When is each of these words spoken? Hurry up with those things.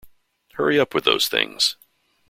Hurry 0.53 0.79
up 0.79 0.95
with 0.95 1.03
those 1.03 1.27
things. 1.27 1.75